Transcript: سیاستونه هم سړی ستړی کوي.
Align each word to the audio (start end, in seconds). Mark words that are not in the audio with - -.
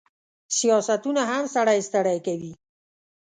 سیاستونه 0.57 1.21
هم 1.31 1.43
سړی 1.55 1.79
ستړی 1.87 2.17
کوي. 2.27 2.53